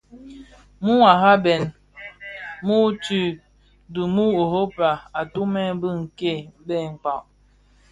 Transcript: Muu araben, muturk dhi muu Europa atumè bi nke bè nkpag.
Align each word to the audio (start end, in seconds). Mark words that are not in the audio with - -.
Muu 0.83 1.01
araben, 1.13 1.63
muturk 2.65 3.35
dhi 3.93 4.03
muu 4.15 4.31
Europa 4.43 4.89
atumè 5.19 5.63
bi 5.81 5.89
nke 6.01 6.33
bè 6.67 6.77
nkpag. 6.93 7.23